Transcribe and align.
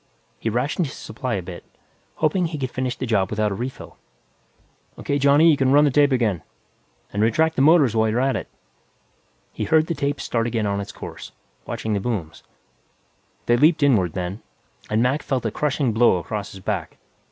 He 0.39 0.49
rationed 0.49 0.87
his 0.87 0.95
supply 0.95 1.35
a 1.35 1.43
bit, 1.43 1.63
hoping 2.15 2.47
he 2.47 2.57
could 2.57 2.71
finish 2.71 2.95
the 2.95 3.05
job 3.05 3.29
without 3.29 3.51
a 3.51 3.53
refill. 3.53 3.97
"O.K., 4.97 5.19
Johnny, 5.19 5.51
you 5.51 5.55
can 5.55 5.71
run 5.71 5.83
the 5.83 5.91
tape 5.91 6.11
again. 6.11 6.41
And 7.13 7.21
retract 7.21 7.55
the 7.55 7.61
motors 7.61 7.95
while 7.95 8.09
you're 8.09 8.19
at 8.19 8.35
it." 8.35 8.47
He 9.53 9.65
heard 9.65 9.85
the 9.85 9.93
tape 9.93 10.19
start 10.19 10.47
again 10.47 10.65
on 10.65 10.81
its 10.81 10.91
course, 10.91 11.33
watching 11.67 11.93
the 11.93 11.99
booms. 11.99 12.41
They 13.45 13.55
leaped 13.57 13.83
inward, 13.83 14.13
then, 14.13 14.41
and 14.89 15.03
Mac 15.03 15.21
felt 15.21 15.45
a 15.45 15.51
crushing 15.51 15.93
blow 15.93 16.17
across 16.17 16.49
his 16.51 16.61
back. 16.61 16.97